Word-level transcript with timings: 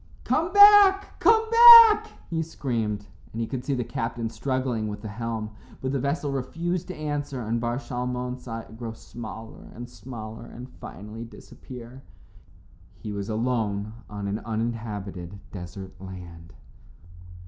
"Come 0.23 0.51
back, 0.51 1.19
come 1.19 1.47
back," 1.51 2.07
he 2.31 2.41
screamed, 2.41 3.05
and 3.31 3.39
he 3.39 3.45
could 3.45 3.63
see 3.63 3.75
the 3.75 3.83
captain 3.83 4.31
struggling 4.31 4.87
with 4.87 5.03
the 5.03 5.07
helm. 5.07 5.51
But 5.79 5.91
the 5.91 5.99
vessel 5.99 6.31
refused 6.31 6.87
to 6.87 6.95
answer, 6.95 7.39
and 7.43 7.61
Bar 7.61 7.77
Shalmon 7.77 8.39
saw 8.39 8.61
it 8.61 8.79
grow 8.79 8.93
smaller 8.93 9.63
and 9.75 9.87
smaller 9.87 10.47
and 10.47 10.67
finally 10.79 11.23
disappear. 11.23 12.01
He 12.97 13.11
was 13.13 13.29
alone 13.29 13.93
on 14.09 14.27
an 14.27 14.39
uninhabited 14.39 15.39
desert 15.51 15.93
land. 16.01 16.53